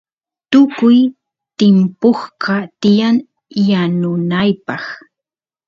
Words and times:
tukuy 0.51 0.99
timpusqa 1.57 2.55
tiyan 2.81 3.15
yanunapaq 3.69 4.83